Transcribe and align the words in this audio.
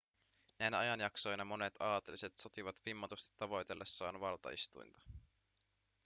näinä 0.59 0.77
ajanjaksoina 0.79 1.45
monet 1.45 1.73
aateliset 1.79 2.37
sotivat 2.37 2.75
vimmatusti 2.85 3.33
tavoitellessaan 3.37 4.19
valtaistuinta 4.19 5.01